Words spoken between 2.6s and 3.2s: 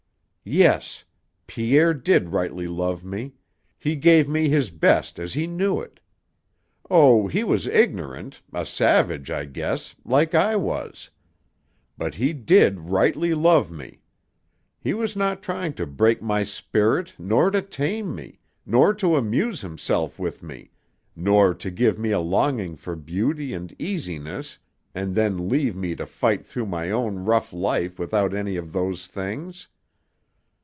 love